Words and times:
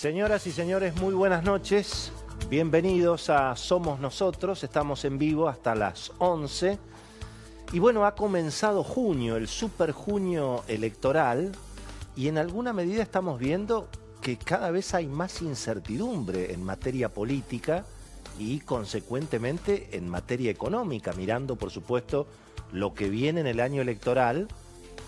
Señoras 0.00 0.46
y 0.46 0.50
señores, 0.50 0.96
muy 0.96 1.12
buenas 1.12 1.44
noches. 1.44 2.10
Bienvenidos 2.48 3.28
a 3.28 3.54
Somos 3.54 4.00
Nosotros. 4.00 4.64
Estamos 4.64 5.04
en 5.04 5.18
vivo 5.18 5.46
hasta 5.46 5.74
las 5.74 6.12
11. 6.16 6.78
Y 7.74 7.80
bueno, 7.80 8.06
ha 8.06 8.14
comenzado 8.14 8.82
junio, 8.82 9.36
el 9.36 9.46
super 9.46 9.92
junio 9.92 10.64
electoral, 10.68 11.52
y 12.16 12.28
en 12.28 12.38
alguna 12.38 12.72
medida 12.72 13.02
estamos 13.02 13.38
viendo 13.38 13.90
que 14.22 14.38
cada 14.38 14.70
vez 14.70 14.94
hay 14.94 15.06
más 15.06 15.42
incertidumbre 15.42 16.54
en 16.54 16.64
materia 16.64 17.10
política 17.10 17.84
y 18.38 18.60
consecuentemente 18.60 19.90
en 19.92 20.08
materia 20.08 20.50
económica, 20.50 21.12
mirando 21.12 21.56
por 21.56 21.70
supuesto 21.70 22.26
lo 22.72 22.94
que 22.94 23.10
viene 23.10 23.40
en 23.40 23.46
el 23.48 23.60
año 23.60 23.82
electoral 23.82 24.48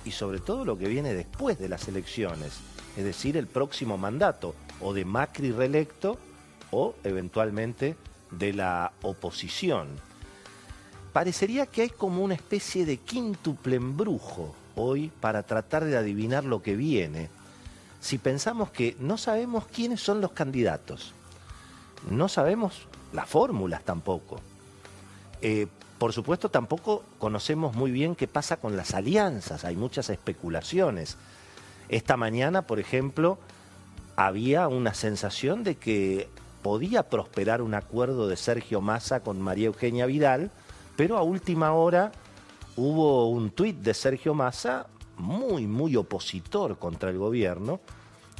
y 0.04 0.10
sobre 0.10 0.38
todo 0.38 0.66
lo 0.66 0.76
que 0.76 0.88
viene 0.88 1.14
después 1.14 1.58
de 1.58 1.70
las 1.70 1.88
elecciones, 1.88 2.60
es 2.94 3.04
decir, 3.04 3.38
el 3.38 3.46
próximo 3.46 3.96
mandato 3.96 4.54
o 4.82 4.92
de 4.92 5.04
Macri 5.04 5.52
reelecto 5.52 6.18
o 6.70 6.94
eventualmente 7.04 7.96
de 8.30 8.52
la 8.52 8.92
oposición. 9.02 9.88
Parecería 11.12 11.66
que 11.66 11.82
hay 11.82 11.90
como 11.90 12.22
una 12.22 12.34
especie 12.34 12.86
de 12.86 12.96
quíntuple 12.96 13.76
embrujo 13.76 14.54
hoy 14.74 15.10
para 15.20 15.42
tratar 15.42 15.84
de 15.84 15.96
adivinar 15.96 16.44
lo 16.44 16.62
que 16.62 16.74
viene. 16.74 17.28
Si 18.00 18.18
pensamos 18.18 18.70
que 18.70 18.96
no 18.98 19.18
sabemos 19.18 19.66
quiénes 19.66 20.00
son 20.00 20.20
los 20.20 20.32
candidatos, 20.32 21.12
no 22.10 22.28
sabemos 22.28 22.88
las 23.12 23.28
fórmulas 23.28 23.84
tampoco. 23.84 24.40
Eh, 25.42 25.66
por 25.98 26.12
supuesto, 26.12 26.48
tampoco 26.48 27.04
conocemos 27.18 27.76
muy 27.76 27.92
bien 27.92 28.16
qué 28.16 28.26
pasa 28.26 28.56
con 28.56 28.76
las 28.76 28.94
alianzas, 28.94 29.64
hay 29.64 29.76
muchas 29.76 30.10
especulaciones. 30.10 31.16
Esta 31.88 32.16
mañana, 32.16 32.62
por 32.62 32.80
ejemplo, 32.80 33.38
había 34.16 34.68
una 34.68 34.94
sensación 34.94 35.64
de 35.64 35.76
que 35.76 36.28
podía 36.62 37.08
prosperar 37.08 37.62
un 37.62 37.74
acuerdo 37.74 38.28
de 38.28 38.36
Sergio 38.36 38.80
Massa 38.80 39.20
con 39.20 39.40
María 39.40 39.66
Eugenia 39.66 40.06
Vidal, 40.06 40.50
pero 40.96 41.16
a 41.16 41.22
última 41.22 41.72
hora 41.72 42.12
hubo 42.76 43.28
un 43.28 43.50
tuit 43.50 43.76
de 43.78 43.94
Sergio 43.94 44.34
Massa 44.34 44.86
muy, 45.16 45.66
muy 45.66 45.96
opositor 45.96 46.78
contra 46.78 47.10
el 47.10 47.18
gobierno, 47.18 47.80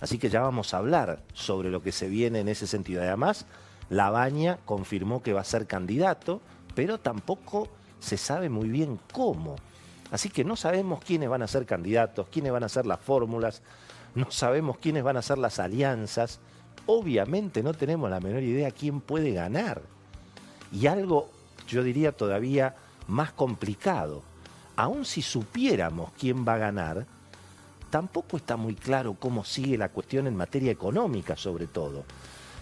así 0.01 0.19
que 0.19 0.31
ya 0.31 0.41
vamos 0.41 0.73
a 0.73 0.79
hablar 0.79 1.23
sobre 1.33 1.71
lo 1.71 1.83
que 1.83 1.93
se 1.93 2.09
viene 2.09 2.41
en 2.41 2.49
ese 2.49 2.67
sentido. 2.67 3.03
Además, 3.03 3.47
Labaña 3.91 4.59
confirmó 4.65 5.23
que 5.23 5.33
va 5.33 5.41
a 5.41 5.45
ser 5.45 5.67
candidato, 5.67 6.41
pero 6.75 6.99
tampoco 6.99 7.69
se 7.99 8.17
sabe 8.17 8.49
muy 8.49 8.69
bien 8.69 8.99
cómo. 9.13 9.57
Así 10.11 10.29
que 10.29 10.45
no 10.45 10.57
sabemos 10.57 11.03
quiénes 11.05 11.29
van 11.29 11.43
a 11.43 11.49
ser 11.49 11.67
candidatos, 11.67 12.29
quiénes 12.29 12.53
van 12.53 12.65
a 12.65 12.69
ser 12.69 12.87
las 12.87 13.01
fórmulas, 13.01 13.63
no 14.15 14.31
sabemos 14.31 14.79
quiénes 14.79 15.03
van 15.03 15.17
a 15.17 15.23
ser 15.23 15.39
las 15.39 15.59
alianzas. 15.59 16.41
Obviamente 16.87 17.63
no 17.63 17.75
tenemos 17.75 18.11
la 18.11 18.21
menor 18.21 18.43
idea 18.43 18.71
quién 18.71 19.01
puede 19.01 19.33
ganar. 19.33 19.83
Y 20.71 20.87
algo, 20.87 21.31
yo 21.69 21.83
diría 21.83 22.13
todavía 22.13 22.75
más 23.09 23.33
complicado, 23.33 24.23
aun 24.77 25.05
si 25.05 25.23
supiéramos 25.23 26.11
quién 26.19 26.47
va 26.47 26.55
a 26.55 26.59
ganar, 26.59 27.07
tampoco 27.91 28.39
está 28.39 28.57
muy 28.57 28.75
claro 28.75 29.15
cómo 29.19 29.45
sigue 29.45 29.77
la 29.77 29.91
cuestión 29.91 30.27
en 30.27 30.37
materia 30.37 30.73
económica 30.73 31.37
sobre 31.37 31.67
todo. 31.67 32.05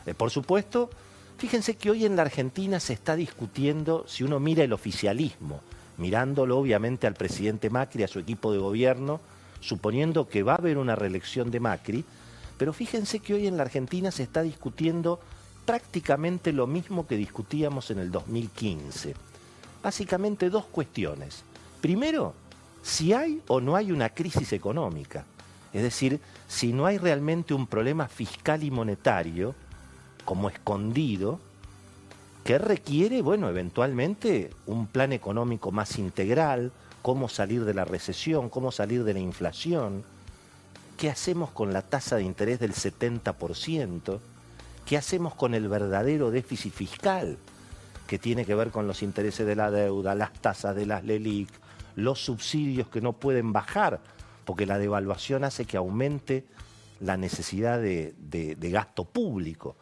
Eh, 0.06 0.14
por 0.14 0.30
supuesto, 0.30 0.91
fíjense 1.38 1.76
que 1.76 1.91
hoy 1.91 2.04
en 2.04 2.16
la 2.16 2.22
Argentina 2.22 2.80
se 2.80 2.94
está 2.94 3.14
discutiendo, 3.16 4.04
si 4.08 4.25
uno 4.25 4.41
mira 4.41 4.64
el 4.64 4.72
oficialismo, 4.72 5.60
mirándolo 5.98 6.58
obviamente 6.58 7.06
al 7.06 7.14
presidente 7.14 7.70
Macri, 7.70 8.02
a 8.02 8.08
su 8.08 8.19
equipo 8.19 8.52
de 8.52 8.58
gobierno, 8.58 9.20
suponiendo 9.60 10.28
que 10.28 10.43
va 10.43 10.53
a 10.53 10.56
haber 10.56 10.78
una 10.78 10.97
reelección 10.97 11.50
de 11.50 11.60
Macri, 11.60 12.04
pero 12.59 12.72
fíjense 12.72 13.21
que 13.21 13.34
hoy 13.34 13.47
en 13.47 13.56
la 13.56 13.62
Argentina 13.62 14.10
se 14.10 14.22
está 14.22 14.43
discutiendo 14.43 15.21
prácticamente 15.65 16.53
lo 16.53 16.66
mismo 16.66 17.06
que 17.06 17.16
discutíamos 17.16 17.91
en 17.91 17.99
el 17.99 18.10
2015. 18.10 19.15
Básicamente 19.82 20.50
dos 20.50 20.66
cuestiones. 20.66 21.44
Primero, 21.81 22.34
si 22.82 23.12
hay 23.12 23.41
o 23.47 23.60
no 23.60 23.76
hay 23.76 23.93
una 23.93 24.10
crisis 24.10 24.53
económica, 24.53 25.25
es 25.72 25.82
decir, 25.82 26.20
si 26.49 26.72
no 26.72 26.87
hay 26.87 26.99
realmente 26.99 27.54
un 27.54 27.66
problema 27.66 28.09
fiscal 28.09 28.65
y 28.65 28.70
monetario 28.70 29.54
como 30.25 30.49
escondido, 30.49 31.41
que 32.50 32.59
requiere, 32.59 33.22
bueno, 33.22 33.49
eventualmente 33.49 34.50
un 34.66 34.88
plan 34.88 35.12
económico 35.12 35.71
más 35.71 36.00
integral, 36.00 36.72
cómo 37.00 37.28
salir 37.28 37.65
de 37.65 37.75
la 37.75 37.84
recesión, 37.84 38.49
cómo 38.49 38.72
salir 38.72 39.05
de 39.05 39.15
la 39.15 39.21
inflación, 39.21 40.03
qué 40.99 41.11
hacemos 41.11 41.53
con 41.53 41.72
la 41.72 41.83
tasa 41.83 42.16
de 42.16 42.25
interés 42.25 42.59
del 42.59 42.72
70%, 42.72 44.19
qué 44.84 44.97
hacemos 44.97 45.37
con 45.37 45.55
el 45.55 45.69
verdadero 45.69 46.33
déficit 46.33 46.75
fiscal, 46.75 47.38
que 48.09 48.19
tiene 48.19 48.44
que 48.44 48.56
ver 48.56 48.72
con 48.72 48.88
los 48.88 49.05
intereses 49.05 49.47
de 49.47 49.55
la 49.55 49.71
deuda, 49.71 50.17
las 50.17 50.32
tasas 50.32 50.75
de 50.75 50.87
las 50.87 51.05
LELIC, 51.05 51.49
los 51.94 52.19
subsidios 52.19 52.88
que 52.88 53.00
no 53.00 53.12
pueden 53.12 53.53
bajar, 53.53 54.00
porque 54.44 54.67
la 54.67 54.78
devaluación 54.78 55.44
hace 55.44 55.67
que 55.67 55.77
aumente 55.77 56.47
la 56.99 57.17
necesidad 57.17 57.81
de, 57.81 58.56
gasto 58.72 59.05
público. 59.05 59.77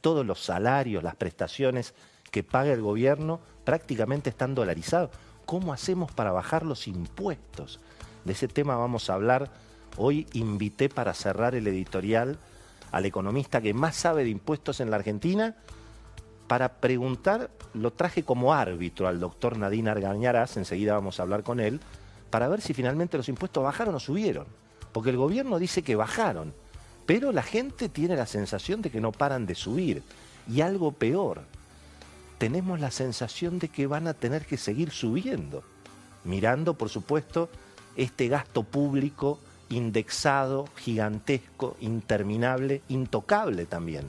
Todos 0.00 0.24
los 0.26 0.42
salarios, 0.42 1.02
las 1.02 1.16
prestaciones 1.16 1.94
que 2.30 2.42
paga 2.42 2.72
el 2.72 2.82
gobierno 2.82 3.40
prácticamente 3.64 4.30
están 4.30 4.54
dolarizados. 4.54 5.10
¿Cómo 5.44 5.72
hacemos 5.72 6.12
para 6.12 6.32
bajar 6.32 6.64
los 6.64 6.88
impuestos? 6.88 7.80
De 8.24 8.32
ese 8.32 8.48
tema 8.48 8.76
vamos 8.76 9.08
a 9.08 9.14
hablar. 9.14 9.50
Hoy 9.96 10.26
invité 10.32 10.88
para 10.88 11.14
cerrar 11.14 11.54
el 11.54 11.66
editorial 11.66 12.38
al 12.92 13.06
economista 13.06 13.60
que 13.60 13.74
más 13.74 13.96
sabe 13.96 14.24
de 14.24 14.30
impuestos 14.30 14.80
en 14.80 14.90
la 14.90 14.96
Argentina 14.96 15.56
para 16.46 16.80
preguntar, 16.80 17.50
lo 17.74 17.92
traje 17.92 18.22
como 18.22 18.54
árbitro 18.54 19.08
al 19.08 19.18
doctor 19.18 19.58
Nadine 19.58 19.90
Argañaraz, 19.90 20.56
enseguida 20.56 20.94
vamos 20.94 21.18
a 21.18 21.24
hablar 21.24 21.42
con 21.42 21.58
él, 21.60 21.80
para 22.30 22.48
ver 22.48 22.60
si 22.60 22.72
finalmente 22.72 23.16
los 23.16 23.28
impuestos 23.28 23.64
bajaron 23.64 23.94
o 23.94 24.00
subieron. 24.00 24.46
Porque 24.92 25.10
el 25.10 25.16
gobierno 25.16 25.58
dice 25.58 25.82
que 25.82 25.96
bajaron, 25.96 26.54
pero 27.06 27.32
la 27.32 27.42
gente 27.42 27.88
tiene 27.88 28.16
la 28.16 28.26
sensación 28.26 28.82
de 28.82 28.90
que 28.90 29.00
no 29.00 29.12
paran 29.12 29.46
de 29.46 29.54
subir. 29.54 30.02
Y 30.52 30.60
algo 30.60 30.92
peor, 30.92 31.42
tenemos 32.38 32.80
la 32.80 32.90
sensación 32.90 33.58
de 33.58 33.68
que 33.68 33.86
van 33.86 34.08
a 34.08 34.14
tener 34.14 34.44
que 34.44 34.56
seguir 34.56 34.90
subiendo, 34.90 35.62
mirando, 36.24 36.74
por 36.74 36.88
supuesto, 36.88 37.48
este 37.96 38.28
gasto 38.28 38.62
público 38.62 39.38
indexado, 39.68 40.68
gigantesco, 40.76 41.76
interminable, 41.80 42.82
intocable 42.88 43.66
también. 43.66 44.06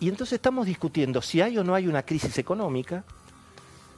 Y 0.00 0.08
entonces 0.08 0.34
estamos 0.34 0.66
discutiendo 0.66 1.22
si 1.22 1.40
hay 1.40 1.58
o 1.58 1.64
no 1.64 1.74
hay 1.74 1.86
una 1.86 2.02
crisis 2.02 2.38
económica, 2.38 3.04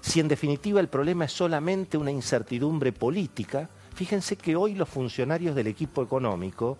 si 0.00 0.20
en 0.20 0.28
definitiva 0.28 0.80
el 0.80 0.88
problema 0.88 1.24
es 1.24 1.32
solamente 1.32 1.96
una 1.96 2.10
incertidumbre 2.10 2.92
política. 2.92 3.68
Fíjense 3.94 4.36
que 4.36 4.54
hoy 4.54 4.74
los 4.74 4.88
funcionarios 4.88 5.56
del 5.56 5.66
equipo 5.66 6.02
económico 6.02 6.76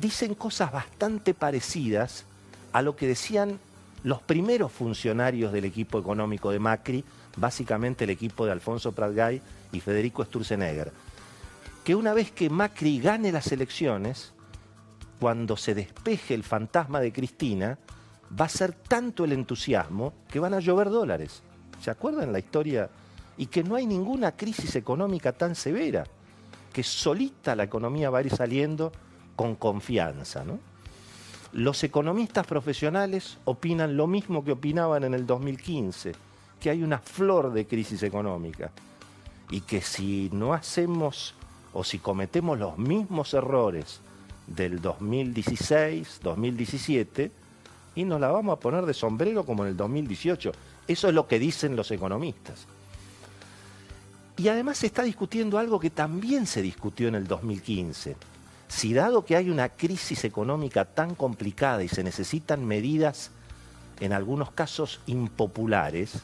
dicen 0.00 0.34
cosas 0.34 0.72
bastante 0.72 1.34
parecidas 1.34 2.24
a 2.72 2.82
lo 2.82 2.96
que 2.96 3.06
decían 3.06 3.58
los 4.02 4.20
primeros 4.20 4.70
funcionarios 4.72 5.52
del 5.52 5.64
equipo 5.64 5.98
económico 5.98 6.50
de 6.50 6.58
Macri, 6.58 7.04
básicamente 7.36 8.04
el 8.04 8.10
equipo 8.10 8.44
de 8.44 8.52
Alfonso 8.52 8.92
Pratgay 8.92 9.40
y 9.72 9.80
Federico 9.80 10.24
Sturzenegger, 10.24 10.92
que 11.84 11.94
una 11.94 12.12
vez 12.12 12.30
que 12.30 12.50
Macri 12.50 13.00
gane 13.00 13.32
las 13.32 13.50
elecciones, 13.52 14.32
cuando 15.20 15.56
se 15.56 15.74
despeje 15.74 16.34
el 16.34 16.42
fantasma 16.42 17.00
de 17.00 17.12
Cristina, 17.12 17.78
va 18.38 18.46
a 18.46 18.50
ser 18.50 18.72
tanto 18.72 19.24
el 19.24 19.32
entusiasmo 19.32 20.12
que 20.28 20.40
van 20.40 20.54
a 20.54 20.60
llover 20.60 20.90
dólares. 20.90 21.42
¿Se 21.82 21.90
acuerdan 21.90 22.32
la 22.32 22.38
historia? 22.40 22.90
Y 23.36 23.46
que 23.46 23.64
no 23.64 23.76
hay 23.76 23.86
ninguna 23.86 24.32
crisis 24.32 24.76
económica 24.76 25.32
tan 25.32 25.54
severa, 25.54 26.04
que 26.72 26.82
solita 26.82 27.54
la 27.54 27.64
economía 27.64 28.10
va 28.10 28.18
a 28.18 28.22
ir 28.22 28.34
saliendo 28.34 28.92
con 29.36 29.56
confianza, 29.56 30.44
¿no? 30.44 30.58
Los 31.52 31.84
economistas 31.84 32.46
profesionales 32.46 33.38
opinan 33.44 33.96
lo 33.96 34.06
mismo 34.06 34.44
que 34.44 34.52
opinaban 34.52 35.04
en 35.04 35.14
el 35.14 35.24
2015, 35.24 36.12
que 36.60 36.70
hay 36.70 36.82
una 36.82 36.98
flor 36.98 37.52
de 37.52 37.66
crisis 37.66 38.02
económica 38.02 38.72
y 39.50 39.60
que 39.60 39.80
si 39.80 40.30
no 40.32 40.52
hacemos 40.52 41.34
o 41.72 41.84
si 41.84 41.98
cometemos 41.98 42.58
los 42.58 42.76
mismos 42.76 43.34
errores 43.34 44.00
del 44.46 44.80
2016, 44.80 46.20
2017, 46.22 47.30
y 47.94 48.04
nos 48.04 48.20
la 48.20 48.28
vamos 48.28 48.56
a 48.56 48.60
poner 48.60 48.84
de 48.86 48.94
sombrero 48.94 49.44
como 49.44 49.64
en 49.64 49.70
el 49.70 49.76
2018. 49.76 50.52
Eso 50.88 51.08
es 51.08 51.14
lo 51.14 51.28
que 51.28 51.38
dicen 51.38 51.76
los 51.76 51.90
economistas. 51.90 52.66
Y 54.36 54.48
además 54.48 54.78
se 54.78 54.86
está 54.86 55.04
discutiendo 55.04 55.58
algo 55.58 55.78
que 55.78 55.90
también 55.90 56.46
se 56.46 56.60
discutió 56.60 57.08
en 57.08 57.14
el 57.14 57.26
2015. 57.26 58.16
Si 58.68 58.94
dado 58.94 59.24
que 59.24 59.36
hay 59.36 59.50
una 59.50 59.68
crisis 59.68 60.24
económica 60.24 60.84
tan 60.84 61.14
complicada 61.14 61.82
y 61.82 61.88
se 61.88 62.02
necesitan 62.02 62.64
medidas 62.64 63.30
en 64.00 64.12
algunos 64.12 64.50
casos 64.50 65.00
impopulares, 65.06 66.22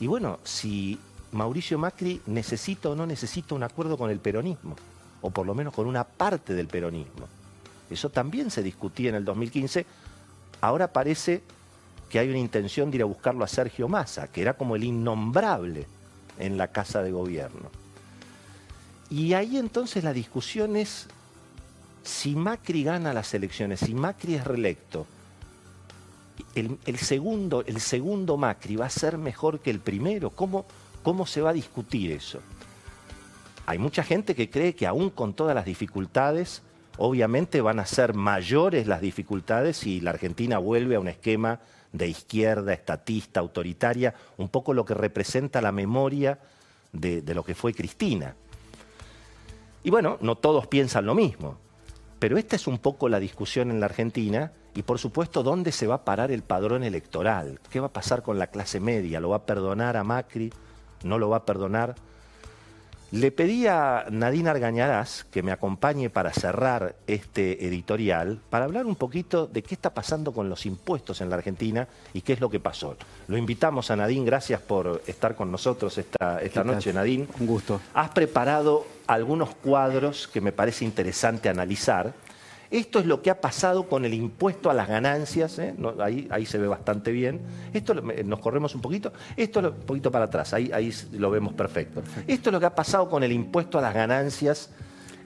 y 0.00 0.06
bueno, 0.06 0.38
si 0.44 0.98
Mauricio 1.32 1.78
Macri 1.78 2.20
necesita 2.26 2.90
o 2.90 2.94
no 2.94 3.06
necesita 3.06 3.54
un 3.54 3.62
acuerdo 3.62 3.96
con 3.96 4.10
el 4.10 4.18
peronismo, 4.18 4.76
o 5.20 5.30
por 5.30 5.46
lo 5.46 5.54
menos 5.54 5.74
con 5.74 5.86
una 5.86 6.04
parte 6.04 6.54
del 6.54 6.66
peronismo. 6.66 7.26
Eso 7.90 8.10
también 8.10 8.50
se 8.50 8.62
discutía 8.62 9.10
en 9.10 9.16
el 9.16 9.24
2015. 9.24 9.86
Ahora 10.60 10.92
parece 10.92 11.42
que 12.08 12.18
hay 12.18 12.28
una 12.28 12.38
intención 12.38 12.90
de 12.90 12.98
ir 12.98 13.02
a 13.02 13.06
buscarlo 13.06 13.44
a 13.44 13.48
Sergio 13.48 13.88
Massa, 13.88 14.28
que 14.28 14.42
era 14.42 14.54
como 14.54 14.76
el 14.76 14.84
innombrable 14.84 15.86
en 16.38 16.56
la 16.56 16.68
Casa 16.68 17.02
de 17.02 17.12
Gobierno. 17.12 17.70
Y 19.10 19.34
ahí 19.34 19.56
entonces 19.56 20.04
la 20.04 20.12
discusión 20.12 20.76
es 20.76 21.06
si 22.06 22.36
Macri 22.36 22.84
gana 22.84 23.12
las 23.12 23.34
elecciones, 23.34 23.80
si 23.80 23.94
Macri 23.94 24.34
es 24.34 24.44
reelecto, 24.44 25.06
el, 26.54 26.98
segundo, 26.98 27.64
el 27.66 27.80
segundo 27.80 28.36
Macri 28.36 28.76
va 28.76 28.86
a 28.86 28.90
ser 28.90 29.18
mejor 29.18 29.60
que 29.60 29.70
el 29.70 29.80
primero. 29.80 30.30
¿Cómo, 30.30 30.66
¿Cómo 31.02 31.26
se 31.26 31.40
va 31.40 31.50
a 31.50 31.54
discutir 31.54 32.12
eso? 32.12 32.40
Hay 33.66 33.78
mucha 33.78 34.02
gente 34.02 34.34
que 34.34 34.48
cree 34.48 34.74
que 34.74 34.86
aún 34.86 35.10
con 35.10 35.34
todas 35.34 35.54
las 35.54 35.64
dificultades, 35.64 36.62
obviamente 36.98 37.60
van 37.60 37.80
a 37.80 37.86
ser 37.86 38.14
mayores 38.14 38.86
las 38.86 39.00
dificultades 39.00 39.76
si 39.78 40.00
la 40.00 40.10
Argentina 40.10 40.58
vuelve 40.58 40.96
a 40.96 41.00
un 41.00 41.08
esquema 41.08 41.60
de 41.92 42.08
izquierda, 42.08 42.72
estatista, 42.72 43.40
autoritaria, 43.40 44.14
un 44.36 44.48
poco 44.48 44.72
lo 44.72 44.84
que 44.84 44.94
representa 44.94 45.60
la 45.60 45.72
memoria 45.72 46.38
de, 46.92 47.22
lo 47.34 47.44
que 47.44 47.54
fue 47.54 47.74
Cristina. 47.74 48.34
Y 49.82 49.90
bueno, 49.90 50.18
no 50.20 50.36
todos 50.36 50.66
piensan 50.66 51.06
lo 51.06 51.14
mismo, 51.14 51.58
pero 52.18 52.38
esta 52.38 52.56
es 52.56 52.66
un 52.66 52.78
poco 52.78 53.08
la 53.08 53.20
discusión 53.20 53.70
en 53.70 53.80
la 53.80 53.86
Argentina 53.86 54.52
y 54.74 54.82
por 54.82 54.98
supuesto 54.98 55.42
dónde 55.42 55.72
se 55.72 55.86
va 55.86 55.96
a 55.96 56.04
parar 56.04 56.30
el 56.30 56.42
padrón 56.42 56.84
electoral, 56.84 57.60
qué 57.70 57.80
va 57.80 57.86
a 57.86 57.92
pasar 57.92 58.22
con 58.22 58.38
la 58.38 58.48
clase 58.48 58.80
media, 58.80 59.20
lo 59.20 59.30
va 59.30 59.36
a 59.36 59.46
perdonar 59.46 59.96
a 59.96 60.04
Macri, 60.04 60.52
no 61.02 61.18
lo 61.18 61.28
va 61.28 61.38
a 61.38 61.44
perdonar. 61.44 61.94
Le 63.12 63.30
pedí 63.30 63.68
a 63.68 64.06
Nadine 64.10 64.50
Argañarás 64.50 65.24
que 65.30 65.42
me 65.42 65.52
acompañe 65.52 66.10
para 66.10 66.32
cerrar 66.32 66.96
este 67.06 67.64
editorial, 67.64 68.40
para 68.50 68.64
hablar 68.64 68.84
un 68.84 68.96
poquito 68.96 69.46
de 69.46 69.62
qué 69.62 69.74
está 69.74 69.94
pasando 69.94 70.32
con 70.32 70.48
los 70.48 70.66
impuestos 70.66 71.20
en 71.20 71.30
la 71.30 71.36
Argentina 71.36 71.86
y 72.12 72.22
qué 72.22 72.32
es 72.32 72.40
lo 72.40 72.50
que 72.50 72.58
pasó. 72.58 72.96
Lo 73.28 73.36
invitamos 73.36 73.92
a 73.92 73.96
Nadine, 73.96 74.26
gracias 74.26 74.60
por 74.60 75.02
estar 75.06 75.36
con 75.36 75.52
nosotros 75.52 75.96
esta, 75.98 76.42
esta 76.42 76.64
noche, 76.64 76.92
Nadine. 76.92 77.28
Un 77.38 77.46
gusto. 77.46 77.80
Has 77.94 78.10
preparado 78.10 78.84
algunos 79.06 79.54
cuadros 79.54 80.26
que 80.26 80.40
me 80.40 80.50
parece 80.50 80.84
interesante 80.84 81.48
analizar 81.48 82.12
esto 82.70 82.98
es 82.98 83.06
lo 83.06 83.22
que 83.22 83.30
ha 83.30 83.40
pasado 83.40 83.88
con 83.88 84.04
el 84.04 84.14
impuesto 84.14 84.70
a 84.70 84.74
las 84.74 84.88
ganancias, 84.88 85.58
¿eh? 85.58 85.74
ahí, 86.30 86.46
se 86.46 86.58
ve 86.58 86.66
bastante 86.66 87.12
bien. 87.12 87.40
Esto 87.72 87.94
nos 87.94 88.40
corremos 88.40 88.74
un 88.74 88.80
poquito, 88.80 89.12
esto 89.36 89.60
es 89.60 89.66
un 89.66 89.86
poquito 89.86 90.10
para 90.10 90.26
atrás, 90.26 90.52
ahí, 90.52 90.92
lo 91.12 91.30
vemos 91.30 91.54
perfecto. 91.54 92.02
Esto 92.26 92.50
es 92.50 92.52
lo 92.52 92.60
que 92.60 92.66
ha 92.66 92.74
pasado 92.74 93.08
con 93.08 93.22
el 93.22 93.32
impuesto 93.32 93.78
a 93.78 93.82
las 93.82 93.94
ganancias 93.94 94.70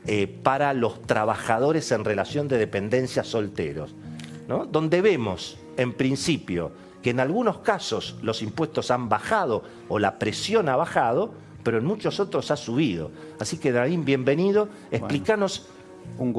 eh, 0.07 0.27
para 0.27 0.75
los 0.75 1.03
trabajadores 1.03 1.91
en 1.93 2.05
relación 2.05 2.49
de 2.49 2.59
dependencia 2.59 3.25
solteros, 3.25 3.95
donde 4.71 5.01
vemos, 5.01 5.59
en 5.77 5.93
principio, 5.93 6.73
que 7.03 7.11
en 7.11 7.21
algunos 7.21 7.59
casos 7.59 8.17
los 8.23 8.43
impuestos 8.43 8.91
han 8.91 9.09
bajado 9.09 9.63
o 9.89 9.99
la 9.99 10.19
presión 10.19 10.69
ha 10.69 10.77
bajado, 10.77 11.33
pero 11.63 11.79
en 11.79 11.85
muchos 11.85 12.21
otros 12.21 12.51
ha 12.51 12.57
subido. 12.57 13.11
Así 13.39 13.59
que, 13.59 13.73
David, 13.73 14.01
bienvenido. 14.03 14.69
Explícanos 14.91 15.67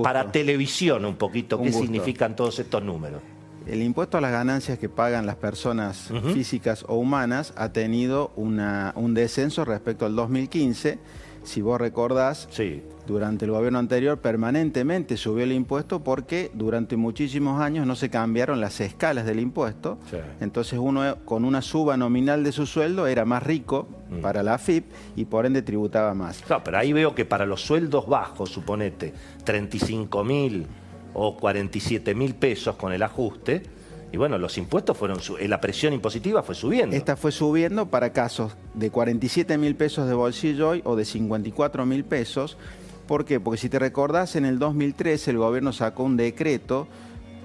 para 0.03 0.31
televisión 0.31 1.05
un 1.05 1.15
poquito, 1.15 1.61
¿qué 1.61 1.71
significan 1.71 2.35
todos 2.35 2.59
estos 2.59 2.83
números? 2.83 3.21
El 3.65 3.81
impuesto 3.83 4.17
a 4.17 4.21
las 4.21 4.31
ganancias 4.31 4.79
que 4.79 4.89
pagan 4.89 5.25
las 5.25 5.35
personas 5.35 6.09
físicas 6.33 6.83
o 6.87 6.95
humanas 6.95 7.53
ha 7.55 7.71
tenido 7.71 8.31
un 8.35 9.13
descenso 9.13 9.65
respecto 9.65 10.05
al 10.05 10.15
2015 10.15 10.97
si 11.43 11.61
vos 11.61 11.79
recordás, 11.79 12.47
durante 13.07 13.45
el 13.45 13.51
gobierno 13.51 13.79
anterior 13.79 14.19
permanentemente 14.19 15.17
subió 15.17 15.43
el 15.43 15.51
impuesto 15.51 16.03
porque 16.03 16.51
durante 16.53 16.97
muchísimos 16.97 17.59
años 17.59 17.87
no 17.87 17.95
se 17.95 18.09
cambiaron 18.09 18.61
las 18.61 18.79
escalas 18.79 19.25
del 19.25 19.39
impuesto. 19.39 19.97
Entonces 20.39 20.79
uno 20.79 21.17
con 21.25 21.45
una 21.45 21.61
suba 21.61 21.97
nominal 21.97 22.43
de 22.43 22.51
su 22.51 22.65
sueldo 22.65 23.07
era 23.07 23.25
más 23.25 23.43
rico 23.43 23.87
mm. 24.09 24.19
para 24.19 24.43
la 24.43 24.55
AFIP 24.55 24.85
y 25.15 25.25
por 25.25 25.45
ende 25.45 25.61
tributaba 25.61 26.13
más. 26.13 26.41
Claro, 26.41 26.63
pero 26.63 26.77
ahí 26.77 26.93
veo 26.93 27.15
que 27.15 27.25
para 27.25 27.45
los 27.45 27.61
sueldos 27.61 28.07
bajos, 28.07 28.49
suponete, 28.49 29.13
35 29.43 30.23
mil 30.23 30.67
o 31.13 31.35
47 31.35 32.15
mil 32.15 32.35
pesos 32.35 32.75
con 32.75 32.93
el 32.93 33.03
ajuste, 33.03 33.63
y 34.11 34.17
bueno, 34.17 34.37
los 34.37 34.57
impuestos 34.57 34.97
fueron, 34.97 35.19
eh, 35.39 35.47
la 35.47 35.61
presión 35.61 35.93
impositiva 35.93 36.43
fue 36.43 36.53
subiendo. 36.53 36.95
Esta 36.95 37.15
fue 37.15 37.31
subiendo 37.31 37.85
para 37.85 38.11
casos 38.11 38.57
de 38.73 38.91
47 38.91 39.57
mil 39.57 39.75
pesos 39.75 40.07
de 40.07 40.13
bolsillo 40.13 40.69
hoy 40.69 40.81
o 40.83 40.95
de 40.97 41.05
54 41.05 41.85
mil 41.85 42.03
pesos. 42.03 42.57
¿Por 43.07 43.23
qué? 43.23 43.39
Porque 43.39 43.57
si 43.57 43.69
te 43.69 43.79
recordás, 43.79 44.35
en 44.35 44.45
el 44.45 44.59
2013 44.59 45.31
el 45.31 45.37
gobierno 45.37 45.71
sacó 45.71 46.03
un 46.03 46.17
decreto 46.17 46.87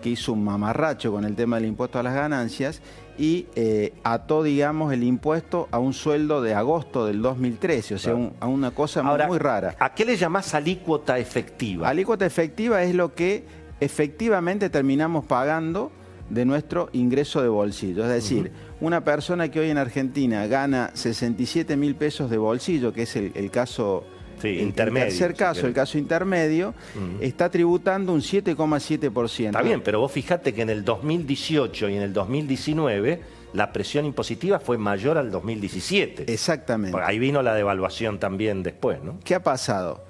que 0.03 0.11
hizo 0.11 0.33
un 0.33 0.45
mamarracho 0.45 1.13
con 1.13 1.25
el 1.25 1.37
tema 1.37 1.57
del 1.57 1.67
impuesto 1.67 2.01
a 2.01 2.03
las 2.03 2.15
ganancias 2.15 2.83
y 3.17 3.47
eh, 3.55 3.95
ató, 4.03 4.43
digamos, 4.43 4.93
el 4.93 5.05
impuesto 5.05 5.69
a 5.71 5.79
un 5.79 5.95
sueldo 5.95 6.43
de 6.43 6.55
agosto 6.55 7.07
del 7.07 7.23
2013, 7.23 7.95
o 7.95 7.99
sea, 7.99 8.15
a 8.41 8.47
una 8.47 8.73
cosa 8.73 9.03
muy 9.03 9.39
rara. 9.39 9.77
¿A 9.79 9.95
qué 9.95 10.05
le 10.05 10.17
llamás 10.17 10.53
alícuota 10.53 11.19
efectiva? 11.19 11.89
Alícuota 11.89 12.27
efectiva 12.27 12.83
es 12.83 12.95
lo 12.95 13.15
que 13.15 13.45
efectivamente 13.81 14.69
terminamos 14.69 15.25
pagando 15.25 15.93
de 16.31 16.45
nuestro 16.45 16.89
ingreso 16.93 17.43
de 17.43 17.49
bolsillo. 17.49 18.05
Es 18.05 18.11
decir, 18.11 18.51
una 18.81 19.05
persona 19.05 19.51
que 19.51 19.61
hoy 19.61 19.71
en 19.71 19.79
Argentina 19.79 20.47
gana 20.47 20.91
67 20.95 21.77
mil 21.77 21.95
pesos 21.95 22.31
de 22.31 22.39
bolsillo, 22.39 22.93
que 22.93 23.03
es 23.03 23.17
el, 23.17 23.51
caso... 23.51 24.05
intermedio, 24.43 25.07
el 25.07 25.09
tercer 25.09 25.35
caso, 25.35 25.67
el 25.67 25.73
caso 25.73 25.99
intermedio, 25.99 26.75
está 27.21 27.51
tributando 27.51 28.13
un 28.13 28.21
7,7%. 28.21 29.47
Está 29.47 29.63
bien, 29.63 29.83
pero 29.83 30.01
vos 30.01 30.13
fijate 30.13 30.53
que 30.53 30.63
en 30.63 30.71
el 30.71 30.85
2018 30.85 31.89
y 31.89 31.97
en 31.97 32.03
el 32.03 32.13
2019 32.13 33.37
la 33.53 33.73
presión 33.73 34.05
impositiva 34.05 34.59
fue 34.59 34.77
mayor 34.77 35.17
al 35.17 35.31
2017. 35.31 36.31
Exactamente. 36.33 36.99
ahí 37.03 37.19
vino 37.19 37.43
la 37.43 37.55
devaluación 37.55 38.19
también 38.19 38.63
después, 38.63 39.03
¿no? 39.03 39.19
¿Qué 39.25 39.35
ha 39.35 39.43
pasado? 39.43 40.05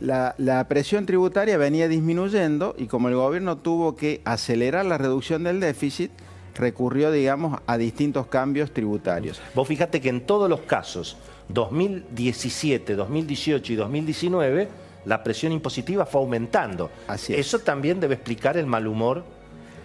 La, 0.00 0.66
presión 0.68 1.06
tributaria 1.06 1.56
venía 1.56 1.88
disminuyendo 1.88 2.74
y 2.78 2.86
como 2.86 3.08
el 3.08 3.14
gobierno 3.14 3.56
tuvo 3.58 3.96
que 3.96 4.20
acelerar 4.24 4.84
la 4.86 4.98
reducción 4.98 5.44
del 5.44 5.60
déficit, 5.60 6.10
recurrió, 6.54 7.10
digamos, 7.10 7.60
a 7.66 7.78
distintos 7.78 8.26
cambios 8.26 8.72
tributarios. 8.72 9.40
Vos 9.54 9.68
fíjate 9.68 10.00
que 10.00 10.08
en 10.08 10.22
todos 10.22 10.48
los 10.48 10.60
casos, 10.60 11.16
2017, 11.48 12.94
2018 12.94 13.72
y 13.72 13.76
2019, 13.76 14.68
la 15.04 15.22
presión 15.22 15.52
impositiva 15.52 16.06
fue 16.06 16.20
aumentando. 16.20 16.90
Así 17.06 17.34
Eso 17.34 17.60
también 17.60 18.00
debe 18.00 18.14
explicar 18.14 18.56
el 18.56 18.66
mal 18.66 18.86
humor 18.86 19.24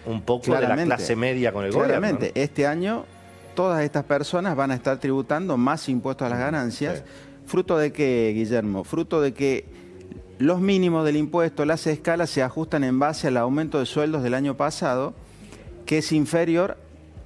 un 0.04 0.22
poco 0.22 0.54
de 0.54 0.66
la 0.66 0.76
clase 0.84 1.14
media 1.14 1.52
con 1.52 1.64
el 1.64 1.70
gobierno. 1.70 1.98
Claramente, 1.98 2.32
este 2.34 2.66
año 2.66 3.04
todas 3.54 3.82
estas 3.84 4.04
personas 4.04 4.56
van 4.56 4.70
a 4.70 4.74
estar 4.74 4.98
tributando 4.98 5.56
más 5.56 5.88
impuestos 5.88 6.26
a 6.26 6.30
las 6.30 6.38
ganancias. 6.38 7.02
¿Fruto 7.46 7.76
de 7.76 7.92
qué, 7.92 8.32
Guillermo? 8.34 8.84
Fruto 8.84 9.20
de 9.20 9.34
que 9.34 9.64
los 10.42 10.60
mínimos 10.60 11.04
del 11.04 11.16
impuesto, 11.16 11.64
las 11.64 11.86
escalas 11.86 12.28
se 12.28 12.42
ajustan 12.42 12.82
en 12.82 12.98
base 12.98 13.28
al 13.28 13.36
aumento 13.36 13.78
de 13.78 13.86
sueldos 13.86 14.24
del 14.24 14.34
año 14.34 14.56
pasado, 14.56 15.14
que 15.86 15.98
es 15.98 16.10
inferior 16.10 16.78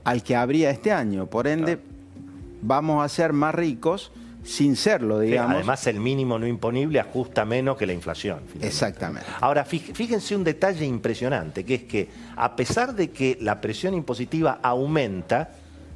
al 0.05 0.23
que 0.23 0.37
habría 0.37 0.69
este 0.69 0.93
año. 0.93 1.25
Por 1.25 1.47
ende, 1.47 1.79
vamos 2.61 3.03
a 3.03 3.09
ser 3.09 3.33
más 3.33 3.55
ricos 3.55 4.13
sin 4.45 4.77
serlo, 4.77 5.19
digamos. 5.19 5.55
además, 5.55 5.87
el 5.87 5.99
mínimo 5.99 6.39
no 6.39 6.47
imponible 6.47 7.01
ajusta 7.01 7.47
menos 7.47 7.79
que 7.79 7.87
la 7.87 7.95
inflación. 7.95 8.41
Exactamente. 8.61 9.27
Ahora, 9.41 9.65
fíjense 9.65 10.37
un 10.37 10.45
detalle 10.45 10.85
impresionante, 10.85 11.65
que 11.65 11.75
es 11.75 11.83
que 11.85 12.11
a 12.37 12.55
pesar 12.55 12.95
de 12.95 13.11
que 13.13 13.39
la 13.41 13.63
presión 13.63 13.95
impositiva 13.95 14.61
aumenta, 14.63 15.53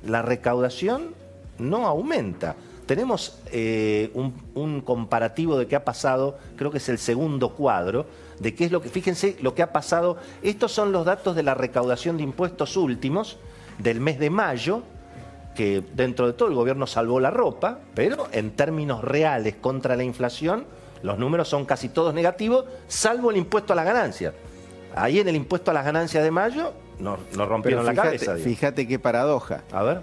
la 0.06 0.22
recaudación 0.22 1.14
no 1.58 1.86
aumenta 1.86 2.56
tenemos 2.90 3.38
eh, 3.52 4.10
un, 4.14 4.80
comparativo 4.80 5.56
de 5.56 5.68
qué 5.68 5.76
ha 5.76 5.84
pasado, 5.84 6.36
creo 6.56 6.72
que 6.72 6.78
es 6.78 6.88
el 6.88 6.98
segundo 6.98 7.50
cuadro, 7.50 8.06
de 8.40 8.52
qué 8.56 8.64
es 8.64 8.72
lo 8.72 8.82
que, 8.82 8.88
fíjense 8.88 9.36
lo 9.42 9.54
que 9.54 9.62
ha 9.62 9.72
pasado, 9.72 10.16
estos 10.42 10.72
son 10.72 10.90
los 10.90 11.06
datos 11.06 11.36
de 11.36 11.44
la 11.44 11.54
recaudación 11.54 12.16
de 12.16 12.24
impuestos 12.24 12.76
últimos 12.76 13.38
del 13.78 14.00
mes 14.00 14.18
de 14.18 14.30
mayo, 14.30 14.82
que 15.54 15.84
dentro 15.94 16.26
de 16.26 16.32
todo 16.32 16.48
el 16.48 16.56
gobierno 16.56 16.88
salvó 16.88 17.20
la 17.20 17.30
ropa, 17.30 17.78
pero 17.94 18.26
en 18.32 18.50
términos 18.50 19.04
reales 19.04 19.54
contra 19.60 19.94
la 19.94 20.02
inflación, 20.02 20.64
los 21.04 21.16
números 21.16 21.46
son 21.46 21.66
casi 21.66 21.90
todos 21.90 22.12
negativos, 22.12 22.64
salvo 22.88 23.30
el 23.30 23.36
impuesto 23.36 23.72
a 23.72 23.76
la 23.76 23.84
ganancia, 23.84 24.34
Ahí 24.96 25.20
en 25.20 25.28
el 25.28 25.36
impuesto 25.36 25.70
a 25.70 25.74
las 25.74 25.84
ganancias 25.84 26.24
de 26.24 26.32
mayo 26.32 26.72
nos, 26.98 27.20
rompieron 27.36 27.86
la 27.86 27.94
cabeza. 27.94 28.34
Fíjate 28.34 28.88
qué 28.88 28.98
paradoja. 28.98 29.62
A 29.70 29.84
ver. 29.84 30.02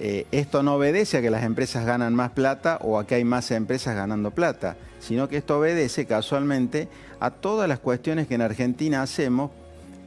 Eh, 0.00 0.26
esto 0.30 0.62
no 0.62 0.76
obedece 0.76 1.18
a 1.18 1.22
que 1.22 1.30
las 1.30 1.42
empresas 1.42 1.84
ganan 1.84 2.14
más 2.14 2.30
plata 2.30 2.78
o 2.82 2.98
a 2.98 3.06
que 3.06 3.16
hay 3.16 3.24
más 3.24 3.50
empresas 3.50 3.96
ganando 3.96 4.30
plata, 4.30 4.76
sino 5.00 5.28
que 5.28 5.36
esto 5.38 5.58
obedece 5.58 6.06
casualmente 6.06 6.88
a 7.18 7.30
todas 7.30 7.68
las 7.68 7.80
cuestiones 7.80 8.28
que 8.28 8.36
en 8.36 8.42
Argentina 8.42 9.02
hacemos 9.02 9.50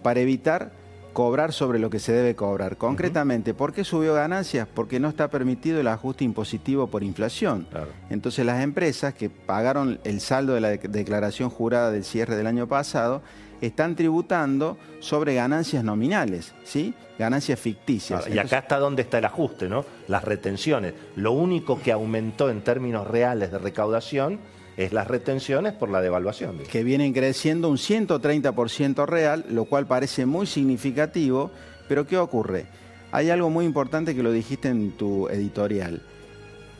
para 0.01 0.21
evitar 0.21 0.71
cobrar 1.13 1.53
sobre 1.53 1.79
lo 1.79 1.89
que 1.89 1.99
se 1.99 2.13
debe 2.13 2.35
cobrar. 2.35 2.77
Concretamente, 2.77 3.53
¿por 3.53 3.73
qué 3.73 3.83
subió 3.83 4.13
ganancias? 4.13 4.67
Porque 4.73 4.99
no 4.99 5.09
está 5.09 5.29
permitido 5.29 5.79
el 5.79 5.87
ajuste 5.87 6.23
impositivo 6.23 6.87
por 6.87 7.03
inflación. 7.03 7.67
Entonces 8.09 8.45
las 8.45 8.63
empresas 8.63 9.13
que 9.13 9.29
pagaron 9.29 9.99
el 10.03 10.21
saldo 10.21 10.53
de 10.53 10.61
la 10.61 10.69
declaración 10.69 11.49
jurada 11.49 11.91
del 11.91 12.03
cierre 12.03 12.35
del 12.35 12.47
año 12.47 12.67
pasado 12.67 13.21
están 13.61 13.95
tributando 13.95 14.77
sobre 14.99 15.35
ganancias 15.35 15.83
nominales, 15.83 16.53
¿sí? 16.63 16.93
Ganancias 17.19 17.59
ficticias. 17.59 18.27
y 18.27 18.39
acá 18.39 18.59
está 18.59 18.79
donde 18.79 19.03
está 19.03 19.19
el 19.19 19.25
ajuste, 19.25 19.69
¿no? 19.69 19.85
Las 20.07 20.23
retenciones. 20.23 20.95
Lo 21.15 21.33
único 21.33 21.79
que 21.79 21.91
aumentó 21.91 22.49
en 22.49 22.61
términos 22.61 23.07
reales 23.07 23.51
de 23.51 23.59
recaudación 23.59 24.39
es 24.77 24.93
las 24.93 25.07
retenciones 25.07 25.73
por 25.73 25.89
la 25.89 26.01
devaluación. 26.01 26.59
Que 26.71 26.83
vienen 26.83 27.13
creciendo 27.13 27.69
un 27.69 27.77
130% 27.77 29.05
real, 29.05 29.45
lo 29.49 29.65
cual 29.65 29.87
parece 29.87 30.25
muy 30.25 30.47
significativo, 30.47 31.51
pero 31.87 32.07
¿qué 32.07 32.17
ocurre? 32.17 32.65
Hay 33.11 33.29
algo 33.29 33.49
muy 33.49 33.65
importante 33.65 34.15
que 34.15 34.23
lo 34.23 34.31
dijiste 34.31 34.69
en 34.69 34.91
tu 34.91 35.27
editorial. 35.27 36.01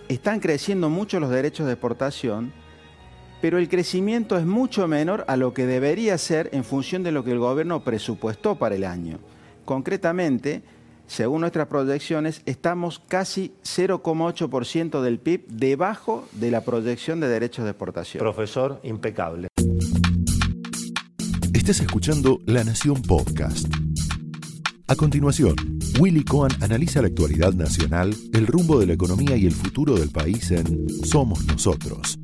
Están 0.07 0.39
creciendo 0.39 0.89
mucho 0.89 1.19
los 1.19 1.29
derechos 1.29 1.67
de 1.67 1.73
exportación, 1.73 2.53
pero 3.41 3.57
el 3.57 3.69
crecimiento 3.69 4.37
es 4.37 4.45
mucho 4.45 4.87
menor 4.87 5.25
a 5.27 5.35
lo 5.35 5.53
que 5.53 5.65
debería 5.65 6.17
ser 6.17 6.49
en 6.53 6.63
función 6.63 7.03
de 7.03 7.11
lo 7.11 7.23
que 7.23 7.31
el 7.31 7.39
gobierno 7.39 7.83
presupuestó 7.83 8.55
para 8.55 8.75
el 8.75 8.83
año. 8.83 9.19
Concretamente, 9.65 10.61
según 11.07 11.41
nuestras 11.41 11.67
proyecciones, 11.67 12.41
estamos 12.45 12.99
casi 13.07 13.53
0,8% 13.63 15.01
del 15.01 15.19
PIB 15.19 15.47
debajo 15.47 16.27
de 16.33 16.51
la 16.51 16.61
proyección 16.61 17.19
de 17.19 17.27
derechos 17.27 17.65
de 17.65 17.71
exportación. 17.71 18.19
Profesor, 18.19 18.79
impecable. 18.83 19.47
Estás 21.53 21.79
escuchando 21.81 22.39
La 22.45 22.63
Nación 22.63 23.01
Podcast. 23.01 23.67
A 24.87 24.95
continuación, 24.95 25.55
Willy 25.99 26.23
Cohen 26.23 26.51
analiza 26.61 27.01
la 27.01 27.07
actualidad 27.07 27.53
nacional, 27.53 28.13
el 28.33 28.47
rumbo 28.47 28.79
de 28.79 28.87
la 28.87 28.93
economía 28.93 29.37
y 29.37 29.45
el 29.45 29.53
futuro 29.53 29.95
del 29.95 30.09
país 30.09 30.51
en 30.51 30.87
Somos 31.05 31.45
Nosotros 31.45 32.17